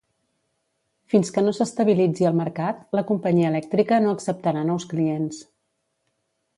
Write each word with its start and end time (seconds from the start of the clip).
Fins 1.13 1.29
que 1.35 1.43
no 1.47 1.53
s'estabilitzi 1.57 2.27
el 2.31 2.39
mercat, 2.41 2.81
la 3.01 3.05
companyia 3.13 3.53
elèctrica 3.55 4.03
no 4.07 4.17
acceptarà 4.17 4.69
nous 4.73 4.93
clients. 4.95 5.49